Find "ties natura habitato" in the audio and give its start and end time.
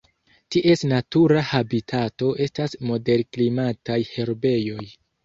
0.53-2.29